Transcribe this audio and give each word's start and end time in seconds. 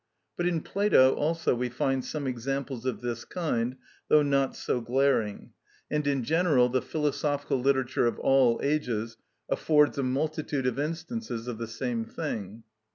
But 0.35 0.47
in 0.47 0.61
Plato 0.61 1.13
also 1.13 1.53
we 1.53 1.69
find 1.69 2.03
some 2.03 2.25
examples 2.25 2.87
of 2.87 3.01
this 3.01 3.23
kind, 3.23 3.75
though 4.07 4.23
not 4.23 4.55
so 4.55 4.81
glaring; 4.81 5.51
and 5.91 6.07
in 6.07 6.23
general 6.23 6.69
the 6.69 6.81
philosophical 6.81 7.59
literature 7.61 8.07
of 8.07 8.17
all 8.17 8.59
ages 8.63 9.17
affords 9.47 9.99
a 9.99 10.01
multitude 10.03 10.65
of 10.65 10.79
instances 10.79 11.47
of 11.47 11.59
the 11.59 11.67
same 11.67 12.03
thing. 12.05 12.63